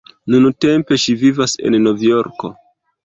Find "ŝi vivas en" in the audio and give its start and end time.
1.03-1.77